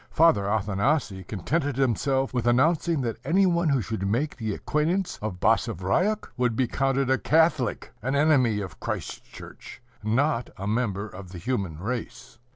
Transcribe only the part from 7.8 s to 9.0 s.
an enemy of